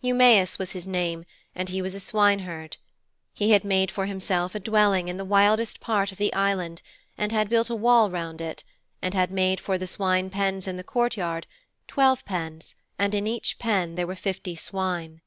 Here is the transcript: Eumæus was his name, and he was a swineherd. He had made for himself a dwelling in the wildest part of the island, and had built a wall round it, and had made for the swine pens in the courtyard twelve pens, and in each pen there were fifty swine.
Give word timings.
Eumæus 0.00 0.60
was 0.60 0.70
his 0.70 0.86
name, 0.86 1.24
and 1.56 1.68
he 1.70 1.82
was 1.82 1.92
a 1.92 1.98
swineherd. 1.98 2.76
He 3.34 3.50
had 3.50 3.64
made 3.64 3.90
for 3.90 4.06
himself 4.06 4.54
a 4.54 4.60
dwelling 4.60 5.08
in 5.08 5.16
the 5.16 5.24
wildest 5.24 5.80
part 5.80 6.12
of 6.12 6.18
the 6.18 6.32
island, 6.34 6.82
and 7.18 7.32
had 7.32 7.48
built 7.48 7.68
a 7.68 7.74
wall 7.74 8.08
round 8.08 8.40
it, 8.40 8.62
and 9.02 9.12
had 9.12 9.32
made 9.32 9.58
for 9.58 9.76
the 9.78 9.88
swine 9.88 10.30
pens 10.30 10.68
in 10.68 10.76
the 10.76 10.84
courtyard 10.84 11.48
twelve 11.88 12.24
pens, 12.24 12.76
and 12.96 13.12
in 13.12 13.26
each 13.26 13.58
pen 13.58 13.96
there 13.96 14.06
were 14.06 14.14
fifty 14.14 14.54
swine. 14.54 15.20